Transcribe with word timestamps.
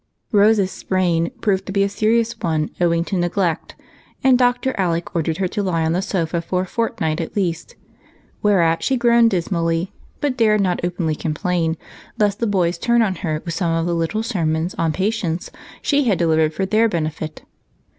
ROSE'S 0.31 0.71
sprain 0.71 1.29
proved 1.41 1.67
to 1.67 1.71
be 1.71 1.83
a 1.83 1.87
serious 1.87 2.33
one, 2.39 2.71
owing 2.81 3.03
to 3.05 3.15
neglect, 3.15 3.75
and 4.23 4.35
Dr. 4.35 4.73
Alec 4.75 5.15
ordered 5.15 5.37
her 5.37 5.47
to 5.49 5.61
lie 5.61 5.85
on 5.85 5.91
the 5.93 6.01
sofa 6.01 6.41
for 6.41 6.63
a 6.63 6.65
fortnight 6.65 7.21
at 7.21 7.35
least; 7.35 7.75
whereat 8.41 8.81
she 8.81 8.97
groaned 8.97 9.29
dismally, 9.29 9.93
but 10.19 10.35
dared 10.35 10.59
not 10.61 10.83
openly 10.83 11.13
complain, 11.13 11.77
lest 12.17 12.39
the 12.39 12.47
boys 12.47 12.79
turn 12.79 13.03
upon 13.03 13.13
her 13.17 13.43
with 13.45 13.53
some 13.53 13.71
of 13.73 13.85
the 13.85 13.93
wise 13.93 13.99
little 13.99 14.23
sermons 14.23 14.73
on 14.73 14.91
patience 14.91 15.51
which 15.51 15.61
she 15.85 16.05
had 16.05 16.17
delivered 16.17 16.51
for 16.55 16.65
their 16.65 16.89
benefit. 16.89 17.43